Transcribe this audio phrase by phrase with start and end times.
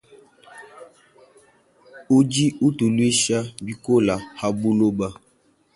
[2.17, 5.07] Udi utuluisha bikola habuloba.